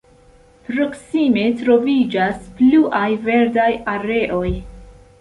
[0.69, 4.53] Proksime troviĝas pluaj verdaj areoj.